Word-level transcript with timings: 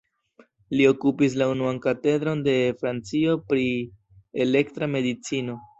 Li 0.77 0.87
okupis 0.91 1.35
la 1.41 1.49
unuan 1.51 1.81
katedron 1.85 2.43
de 2.49 2.57
Francio 2.81 3.39
pri 3.53 3.65
elektra 4.49 4.95
medicino. 4.99 5.65